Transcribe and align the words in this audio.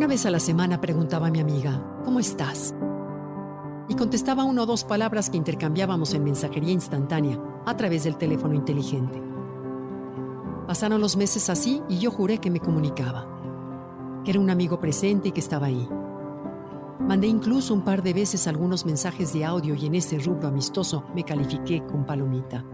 Una 0.00 0.06
vez 0.06 0.24
a 0.24 0.30
la 0.30 0.40
semana 0.40 0.80
preguntaba 0.80 1.26
a 1.26 1.30
mi 1.30 1.40
amiga, 1.40 2.00
¿cómo 2.06 2.20
estás? 2.20 2.74
Y 3.86 3.94
contestaba 3.94 4.44
una 4.44 4.62
o 4.62 4.66
dos 4.66 4.82
palabras 4.82 5.28
que 5.28 5.36
intercambiábamos 5.36 6.14
en 6.14 6.24
mensajería 6.24 6.72
instantánea 6.72 7.38
a 7.66 7.76
través 7.76 8.04
del 8.04 8.16
teléfono 8.16 8.54
inteligente. 8.54 9.20
Pasaron 10.66 11.02
los 11.02 11.18
meses 11.18 11.50
así 11.50 11.82
y 11.86 11.98
yo 11.98 12.10
juré 12.10 12.38
que 12.38 12.50
me 12.50 12.60
comunicaba, 12.60 14.22
que 14.24 14.30
era 14.30 14.40
un 14.40 14.48
amigo 14.48 14.80
presente 14.80 15.28
y 15.28 15.32
que 15.32 15.40
estaba 15.40 15.66
ahí. 15.66 15.86
Mandé 17.00 17.26
incluso 17.26 17.74
un 17.74 17.84
par 17.84 18.02
de 18.02 18.14
veces 18.14 18.46
algunos 18.46 18.86
mensajes 18.86 19.34
de 19.34 19.44
audio 19.44 19.74
y 19.74 19.84
en 19.84 19.96
ese 19.96 20.18
rubro 20.18 20.48
amistoso 20.48 21.04
me 21.14 21.24
califiqué 21.24 21.84
con 21.84 22.06
palomita. 22.06 22.64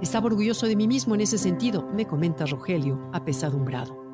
Estaba 0.00 0.28
orgulloso 0.28 0.66
de 0.66 0.76
mí 0.76 0.88
mismo 0.88 1.14
en 1.14 1.20
ese 1.20 1.36
sentido, 1.36 1.86
me 1.92 2.06
comenta 2.06 2.46
Rogelio, 2.46 3.10
apesadumbrado. 3.12 4.07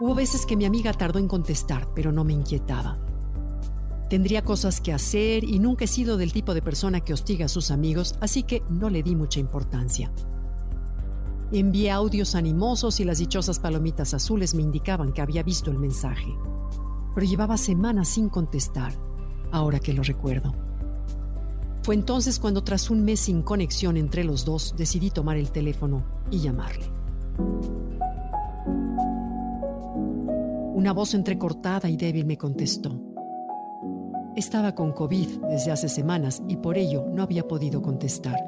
Hubo 0.00 0.14
veces 0.14 0.46
que 0.46 0.56
mi 0.56 0.64
amiga 0.64 0.94
tardó 0.94 1.18
en 1.18 1.28
contestar, 1.28 1.86
pero 1.94 2.10
no 2.10 2.24
me 2.24 2.32
inquietaba. 2.32 2.96
Tendría 4.08 4.42
cosas 4.42 4.80
que 4.80 4.94
hacer 4.94 5.44
y 5.44 5.58
nunca 5.58 5.84
he 5.84 5.88
sido 5.88 6.16
del 6.16 6.32
tipo 6.32 6.54
de 6.54 6.62
persona 6.62 7.00
que 7.00 7.12
hostiga 7.12 7.44
a 7.44 7.48
sus 7.48 7.70
amigos, 7.70 8.14
así 8.18 8.42
que 8.42 8.62
no 8.70 8.88
le 8.88 9.02
di 9.02 9.14
mucha 9.14 9.40
importancia. 9.40 10.10
Envié 11.52 11.90
audios 11.90 12.34
animosos 12.34 12.98
y 13.00 13.04
las 13.04 13.18
dichosas 13.18 13.58
palomitas 13.58 14.14
azules 14.14 14.54
me 14.54 14.62
indicaban 14.62 15.12
que 15.12 15.20
había 15.20 15.42
visto 15.42 15.70
el 15.70 15.78
mensaje. 15.78 16.34
Pero 17.14 17.26
llevaba 17.26 17.58
semanas 17.58 18.08
sin 18.08 18.30
contestar, 18.30 18.94
ahora 19.52 19.80
que 19.80 19.92
lo 19.92 20.02
recuerdo. 20.02 20.54
Fue 21.82 21.94
entonces 21.94 22.38
cuando 22.38 22.64
tras 22.64 22.88
un 22.88 23.04
mes 23.04 23.20
sin 23.20 23.42
conexión 23.42 23.98
entre 23.98 24.24
los 24.24 24.46
dos 24.46 24.74
decidí 24.78 25.10
tomar 25.10 25.36
el 25.36 25.50
teléfono 25.50 26.06
y 26.30 26.38
llamarle. 26.40 26.86
Una 30.72 30.92
voz 30.92 31.14
entrecortada 31.14 31.90
y 31.90 31.96
débil 31.96 32.24
me 32.24 32.38
contestó. 32.38 32.90
Estaba 34.36 34.74
con 34.74 34.92
COVID 34.92 35.44
desde 35.48 35.72
hace 35.72 35.88
semanas 35.88 36.40
y 36.46 36.56
por 36.56 36.78
ello 36.78 37.06
no 37.12 37.24
había 37.24 37.48
podido 37.48 37.82
contestar. 37.82 38.38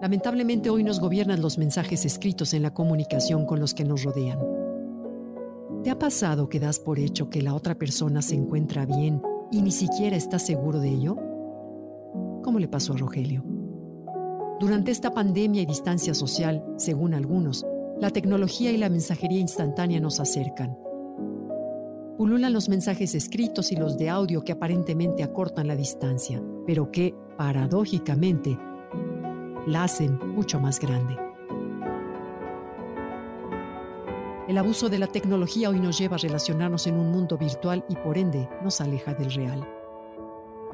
Lamentablemente 0.00 0.70
hoy 0.70 0.82
nos 0.82 0.98
gobiernan 0.98 1.42
los 1.42 1.58
mensajes 1.58 2.06
escritos 2.06 2.54
en 2.54 2.62
la 2.62 2.72
comunicación 2.72 3.44
con 3.44 3.60
los 3.60 3.74
que 3.74 3.84
nos 3.84 4.04
rodean. 4.04 4.38
¿Te 5.84 5.90
ha 5.90 5.98
pasado 5.98 6.48
que 6.48 6.60
das 6.60 6.78
por 6.78 6.98
hecho 6.98 7.28
que 7.28 7.42
la 7.42 7.54
otra 7.54 7.74
persona 7.74 8.22
se 8.22 8.34
encuentra 8.34 8.86
bien 8.86 9.22
y 9.52 9.60
ni 9.60 9.72
siquiera 9.72 10.16
estás 10.16 10.46
seguro 10.46 10.80
de 10.80 10.88
ello? 10.88 11.16
¿Cómo 12.42 12.58
le 12.58 12.68
pasó 12.68 12.94
a 12.94 12.96
Rogelio? 12.96 13.44
Durante 14.58 14.90
esta 14.90 15.10
pandemia 15.10 15.60
y 15.60 15.66
distancia 15.66 16.14
social, 16.14 16.64
según 16.78 17.12
algunos, 17.12 17.66
la 18.00 18.10
tecnología 18.10 18.70
y 18.72 18.76
la 18.76 18.88
mensajería 18.88 19.40
instantánea 19.40 20.00
nos 20.00 20.20
acercan 20.20 20.76
Pululan 22.16 22.54
los 22.54 22.70
mensajes 22.70 23.14
escritos 23.14 23.72
y 23.72 23.76
los 23.76 23.98
de 23.98 24.08
audio 24.08 24.42
que 24.42 24.52
aparentemente 24.52 25.22
acortan 25.22 25.68
la 25.68 25.76
distancia, 25.76 26.42
pero 26.66 26.90
que, 26.90 27.14
paradójicamente, 27.36 28.58
la 29.66 29.84
hacen 29.84 30.18
mucho 30.34 30.58
más 30.58 30.80
grande. 30.80 31.14
El 34.48 34.56
abuso 34.56 34.88
de 34.88 34.98
la 34.98 35.08
tecnología 35.08 35.68
hoy 35.68 35.78
nos 35.78 35.98
lleva 35.98 36.16
a 36.16 36.18
relacionarnos 36.18 36.86
en 36.86 36.94
un 36.94 37.10
mundo 37.10 37.36
virtual 37.36 37.84
y 37.86 37.96
por 37.96 38.16
ende 38.16 38.48
nos 38.62 38.80
aleja 38.80 39.12
del 39.12 39.34
real. 39.34 39.68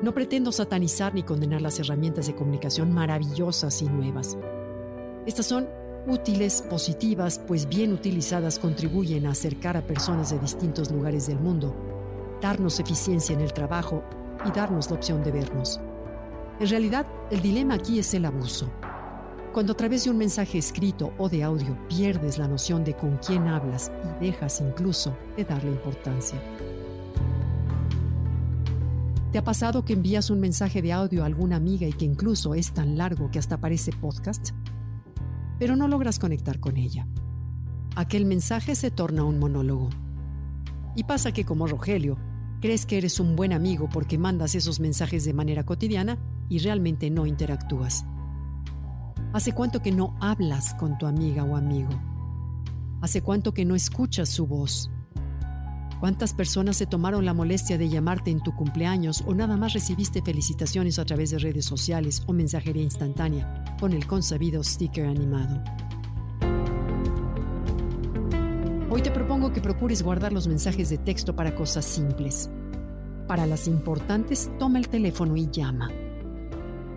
No 0.00 0.14
pretendo 0.14 0.52
satanizar 0.52 1.12
ni 1.12 1.24
condenar 1.24 1.60
las 1.60 1.80
herramientas 1.80 2.28
de 2.28 2.36
comunicación 2.36 2.92
maravillosas 2.92 3.82
y 3.82 3.86
nuevas. 3.86 4.38
Estas 5.26 5.46
son 5.46 5.68
útiles, 6.06 6.62
positivas, 6.62 7.38
pues 7.38 7.68
bien 7.68 7.92
utilizadas 7.92 8.58
contribuyen 8.58 9.26
a 9.26 9.30
acercar 9.30 9.76
a 9.76 9.86
personas 9.86 10.30
de 10.30 10.38
distintos 10.38 10.90
lugares 10.90 11.26
del 11.26 11.38
mundo, 11.38 11.74
darnos 12.40 12.80
eficiencia 12.80 13.34
en 13.34 13.40
el 13.40 13.52
trabajo 13.52 14.02
y 14.44 14.50
darnos 14.50 14.90
la 14.90 14.96
opción 14.96 15.22
de 15.22 15.32
vernos. 15.32 15.80
En 16.58 16.68
realidad, 16.68 17.06
el 17.30 17.40
dilema 17.40 17.74
aquí 17.74 17.98
es 17.98 18.12
el 18.14 18.24
abuso. 18.24 18.70
Cuando 19.52 19.74
a 19.74 19.76
través 19.76 20.04
de 20.04 20.10
un 20.10 20.16
mensaje 20.16 20.58
escrito 20.58 21.12
o 21.18 21.28
de 21.28 21.42
audio 21.42 21.76
pierdes 21.88 22.38
la 22.38 22.48
noción 22.48 22.84
de 22.84 22.94
con 22.94 23.18
quién 23.18 23.48
hablas 23.48 23.92
y 24.20 24.24
dejas 24.26 24.60
incluso 24.60 25.16
de 25.36 25.44
darle 25.44 25.70
importancia. 25.70 26.40
¿Te 29.30 29.38
ha 29.38 29.44
pasado 29.44 29.84
que 29.84 29.94
envías 29.94 30.30
un 30.30 30.40
mensaje 30.40 30.82
de 30.82 30.92
audio 30.92 31.22
a 31.22 31.26
alguna 31.26 31.56
amiga 31.56 31.86
y 31.86 31.92
que 31.92 32.04
incluso 32.04 32.54
es 32.54 32.72
tan 32.72 32.98
largo 32.98 33.30
que 33.30 33.38
hasta 33.38 33.58
parece 33.58 33.90
podcast? 33.92 34.50
Pero 35.62 35.76
no 35.76 35.86
logras 35.86 36.18
conectar 36.18 36.58
con 36.58 36.76
ella. 36.76 37.06
Aquel 37.94 38.26
mensaje 38.26 38.74
se 38.74 38.90
torna 38.90 39.22
un 39.22 39.38
monólogo. 39.38 39.90
Y 40.96 41.04
pasa 41.04 41.30
que 41.30 41.44
como 41.44 41.68
Rogelio, 41.68 42.18
crees 42.60 42.84
que 42.84 42.98
eres 42.98 43.20
un 43.20 43.36
buen 43.36 43.52
amigo 43.52 43.88
porque 43.88 44.18
mandas 44.18 44.56
esos 44.56 44.80
mensajes 44.80 45.24
de 45.24 45.34
manera 45.34 45.64
cotidiana 45.64 46.18
y 46.48 46.58
realmente 46.58 47.10
no 47.10 47.26
interactúas. 47.26 48.04
¿Hace 49.32 49.52
cuánto 49.52 49.82
que 49.82 49.92
no 49.92 50.16
hablas 50.20 50.74
con 50.74 50.98
tu 50.98 51.06
amiga 51.06 51.44
o 51.44 51.54
amigo? 51.54 51.90
¿Hace 53.00 53.22
cuánto 53.22 53.54
que 53.54 53.64
no 53.64 53.76
escuchas 53.76 54.30
su 54.30 54.48
voz? 54.48 54.90
¿Cuántas 56.02 56.34
personas 56.34 56.78
se 56.78 56.86
tomaron 56.86 57.24
la 57.24 57.32
molestia 57.32 57.78
de 57.78 57.88
llamarte 57.88 58.32
en 58.32 58.40
tu 58.40 58.56
cumpleaños 58.56 59.22
o 59.24 59.34
nada 59.34 59.56
más 59.56 59.72
recibiste 59.72 60.20
felicitaciones 60.20 60.98
a 60.98 61.04
través 61.04 61.30
de 61.30 61.38
redes 61.38 61.64
sociales 61.64 62.24
o 62.26 62.32
mensajería 62.32 62.82
instantánea 62.82 63.76
con 63.78 63.92
el 63.92 64.04
consabido 64.08 64.64
sticker 64.64 65.06
animado? 65.06 65.62
Hoy 68.90 69.00
te 69.00 69.12
propongo 69.12 69.52
que 69.52 69.60
procures 69.60 70.02
guardar 70.02 70.32
los 70.32 70.48
mensajes 70.48 70.90
de 70.90 70.98
texto 70.98 71.36
para 71.36 71.54
cosas 71.54 71.84
simples. 71.84 72.50
Para 73.28 73.46
las 73.46 73.68
importantes, 73.68 74.50
toma 74.58 74.80
el 74.80 74.88
teléfono 74.88 75.36
y 75.36 75.48
llama. 75.52 75.88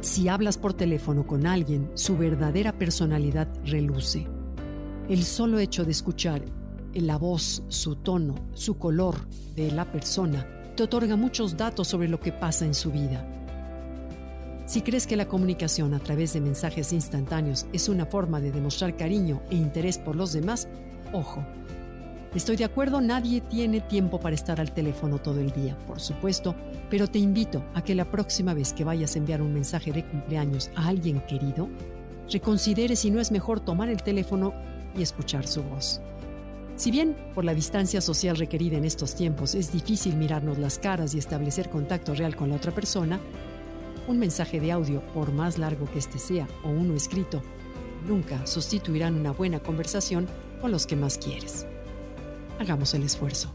Si 0.00 0.28
hablas 0.28 0.56
por 0.56 0.74
teléfono 0.74 1.26
con 1.26 1.48
alguien, 1.48 1.90
su 1.94 2.16
verdadera 2.16 2.78
personalidad 2.78 3.48
reluce. 3.64 4.28
El 5.08 5.24
solo 5.24 5.58
hecho 5.58 5.84
de 5.84 5.90
escuchar 5.90 6.44
la 7.00 7.16
voz, 7.16 7.62
su 7.68 7.96
tono, 7.96 8.34
su 8.54 8.78
color 8.78 9.16
de 9.56 9.70
la 9.70 9.90
persona 9.90 10.46
te 10.76 10.82
otorga 10.82 11.16
muchos 11.16 11.56
datos 11.56 11.88
sobre 11.88 12.08
lo 12.08 12.20
que 12.20 12.32
pasa 12.32 12.64
en 12.64 12.74
su 12.74 12.90
vida. 12.90 13.26
Si 14.66 14.80
crees 14.80 15.06
que 15.06 15.16
la 15.16 15.28
comunicación 15.28 15.92
a 15.92 15.98
través 15.98 16.32
de 16.32 16.40
mensajes 16.40 16.92
instantáneos 16.92 17.66
es 17.72 17.88
una 17.88 18.06
forma 18.06 18.40
de 18.40 18.52
demostrar 18.52 18.96
cariño 18.96 19.42
e 19.50 19.56
interés 19.56 19.98
por 19.98 20.16
los 20.16 20.32
demás, 20.32 20.68
ojo. 21.12 21.44
Estoy 22.34 22.56
de 22.56 22.64
acuerdo, 22.64 23.02
nadie 23.02 23.42
tiene 23.42 23.82
tiempo 23.82 24.18
para 24.18 24.34
estar 24.34 24.58
al 24.58 24.72
teléfono 24.72 25.18
todo 25.18 25.40
el 25.40 25.50
día, 25.50 25.76
por 25.86 26.00
supuesto, 26.00 26.54
pero 26.88 27.06
te 27.06 27.18
invito 27.18 27.62
a 27.74 27.82
que 27.82 27.94
la 27.94 28.10
próxima 28.10 28.54
vez 28.54 28.72
que 28.72 28.84
vayas 28.84 29.14
a 29.14 29.18
enviar 29.18 29.42
un 29.42 29.52
mensaje 29.52 29.92
de 29.92 30.06
cumpleaños 30.06 30.70
a 30.74 30.88
alguien 30.88 31.20
querido, 31.26 31.68
reconsidere 32.30 32.96
si 32.96 33.10
no 33.10 33.20
es 33.20 33.30
mejor 33.30 33.60
tomar 33.60 33.90
el 33.90 34.02
teléfono 34.02 34.54
y 34.96 35.02
escuchar 35.02 35.46
su 35.46 35.62
voz. 35.62 36.00
Si 36.82 36.90
bien 36.90 37.16
por 37.32 37.44
la 37.44 37.54
distancia 37.54 38.00
social 38.00 38.36
requerida 38.36 38.76
en 38.76 38.84
estos 38.84 39.14
tiempos 39.14 39.54
es 39.54 39.70
difícil 39.70 40.16
mirarnos 40.16 40.58
las 40.58 40.80
caras 40.80 41.14
y 41.14 41.18
establecer 41.18 41.70
contacto 41.70 42.12
real 42.12 42.34
con 42.34 42.50
la 42.50 42.56
otra 42.56 42.72
persona, 42.72 43.20
un 44.08 44.18
mensaje 44.18 44.58
de 44.58 44.72
audio, 44.72 45.00
por 45.14 45.30
más 45.30 45.58
largo 45.58 45.88
que 45.92 46.00
este 46.00 46.18
sea 46.18 46.48
o 46.64 46.70
uno 46.70 46.94
escrito, 46.94 47.40
nunca 48.08 48.48
sustituirán 48.48 49.14
una 49.14 49.30
buena 49.30 49.60
conversación 49.60 50.26
con 50.60 50.72
los 50.72 50.88
que 50.88 50.96
más 50.96 51.18
quieres. 51.18 51.68
Hagamos 52.58 52.94
el 52.94 53.04
esfuerzo. 53.04 53.54